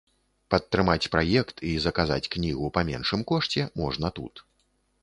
Падтрымаць 0.53 1.09
праект 1.15 1.57
і 1.73 1.75
заказаць 1.85 2.29
кнігу 2.37 2.73
па 2.79 2.87
меншым 2.89 3.21
кошце 3.35 3.71
можна 3.85 4.07
тут. 4.19 4.49